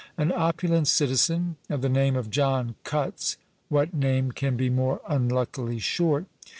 [0.17, 3.37] An opulent citizen of the name of John Cuts
[3.69, 6.25] (what name can be more unluckily short?)